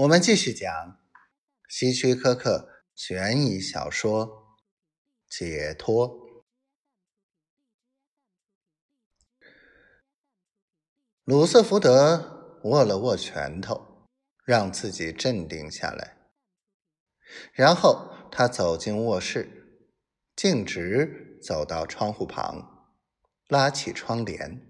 [0.00, 0.98] 我们继续讲
[1.68, 4.26] 希区柯克悬疑小说
[5.28, 6.08] 《解脱》。
[11.24, 14.08] 鲁瑟福德握了握拳头，
[14.46, 16.16] 让自己镇定下来。
[17.52, 19.84] 然后他走进卧室，
[20.34, 22.96] 径直走到窗户旁，
[23.48, 24.66] 拉起窗帘，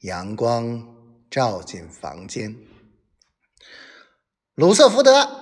[0.00, 2.54] 阳光照进房间。
[4.58, 5.40] 鲁瑟福德，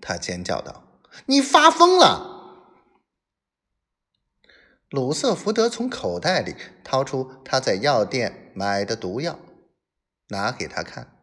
[0.00, 2.82] 他尖叫道：“你发疯了！”
[4.90, 9.38] 鲁瑟福德从口袋里掏出他在药店买的毒药，
[10.30, 11.16] 拿给他看。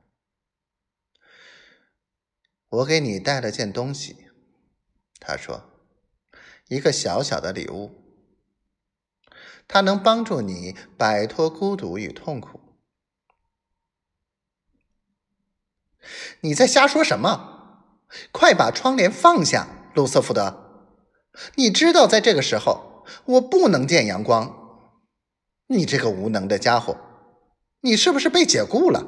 [2.69, 4.29] 我给你带了件东西，
[5.19, 5.65] 他说
[6.69, 7.91] ：“一个小小的礼物，
[9.67, 12.61] 它能帮助你摆脱孤独与痛苦。”
[16.41, 17.49] 你在瞎说什么？
[18.31, 20.97] 快把窗帘放下，卢瑟福德！
[21.55, 24.89] 你知道，在这个时候，我不能见阳光。
[25.67, 26.97] 你这个无能的家伙，
[27.81, 29.07] 你是不是被解雇了？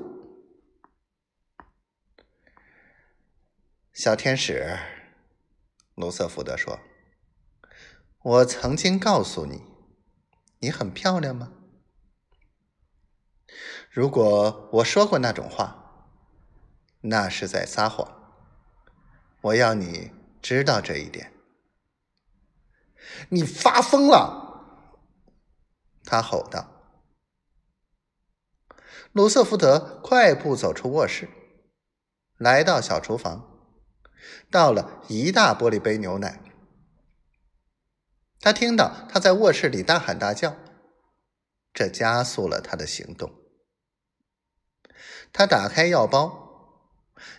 [3.92, 4.78] 小天使，
[5.95, 6.80] 卢瑟福德说
[8.23, 9.64] ：“我曾经告诉你，
[10.59, 11.52] 你很漂亮吗？
[13.90, 15.80] 如果我说过那种话。”
[17.06, 18.08] 那是在撒谎，
[19.42, 21.34] 我要你知道这一点。
[23.28, 24.88] 你发疯了！
[26.06, 26.70] 他吼道。
[29.12, 31.28] 鲁瑟福德快步走出卧室，
[32.38, 33.68] 来到小厨房，
[34.50, 36.42] 倒了一大玻璃杯牛奶。
[38.40, 40.56] 他听到他在卧室里大喊大叫，
[41.74, 43.30] 这加速了他的行动。
[45.34, 46.43] 他打开药包。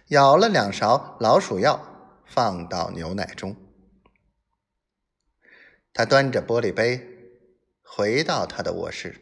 [0.09, 3.57] 舀了两勺老鼠药，放到牛奶中。
[5.93, 7.31] 他端着玻璃杯
[7.83, 9.21] 回到他的卧室。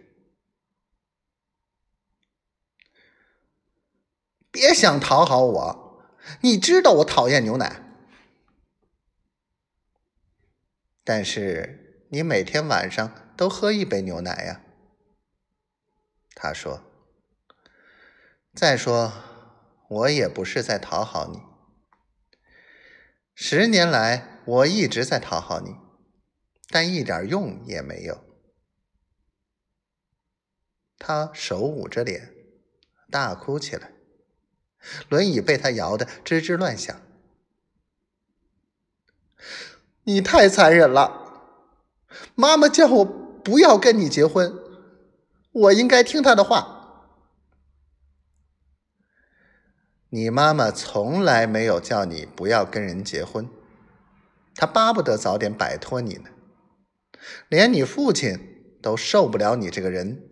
[4.50, 6.04] 别想讨好我，
[6.41, 7.82] 你知道我讨厌牛奶。
[11.04, 14.60] 但是你每天晚上都喝一杯牛奶呀。
[16.34, 16.82] 他说。
[18.54, 19.31] 再说。
[19.92, 21.42] 我也不是在讨好你。
[23.34, 25.76] 十年来，我一直在讨好你，
[26.70, 28.25] 但一点用也没有。
[30.98, 32.32] 他手捂着脸，
[33.10, 33.92] 大哭起来，
[35.10, 36.98] 轮椅被他摇得吱吱乱响。
[40.04, 41.20] 你太残忍了！
[42.34, 44.54] 妈妈叫我不要跟你结婚，
[45.53, 46.78] 我应该听她的话。
[50.14, 53.48] 你妈妈从来没有叫你不要跟人结婚，
[54.54, 56.28] 她巴不得早点摆脱你呢。
[57.48, 60.22] 连你父亲都受不了你这个人。